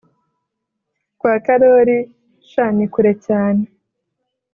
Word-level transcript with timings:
kwa 1.19 1.33
karoli 1.45 1.97
shaa 2.49 2.71
nikure 2.77 3.11
cyane 3.25 3.63